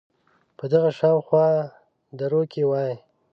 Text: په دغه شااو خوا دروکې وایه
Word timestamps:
په 0.57 0.65
دغه 0.73 0.89
شااو 0.97 1.19
خوا 1.27 1.47
دروکې 2.19 2.63
وایه 2.69 2.97